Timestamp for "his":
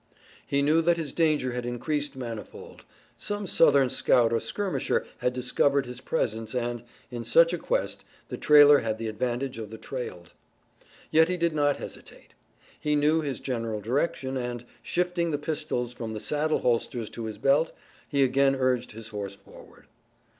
0.97-1.13, 5.85-6.01, 13.21-13.39, 17.25-17.37, 18.93-19.09